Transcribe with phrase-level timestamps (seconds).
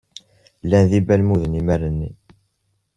[0.63, 2.09] Llan d ibalmuden imir-nni.